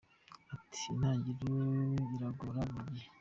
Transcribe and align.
Ati 0.55 0.81
“Intangiriro 0.91 1.59
iragora 2.15 2.59
buri 2.71 2.87
gihe. 2.97 3.09